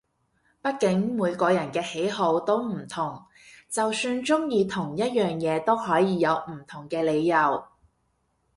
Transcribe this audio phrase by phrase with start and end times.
[0.63, 3.23] 畢竟每個人嘅喜好都唔同，
[3.69, 7.63] 就算中意同一樣嘢都可以有唔同嘅理由